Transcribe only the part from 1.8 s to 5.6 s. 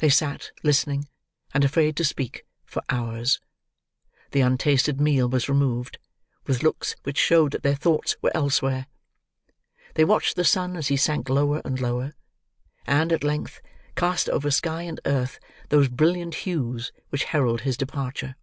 to speak, for hours. The untasted meal was